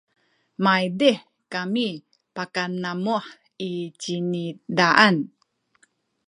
[0.63, 1.17] maydih
[1.53, 1.87] kami
[2.35, 3.25] pakanamuh
[3.69, 5.15] i cinizaan